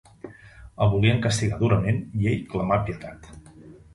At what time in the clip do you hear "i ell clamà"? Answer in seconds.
2.23-2.83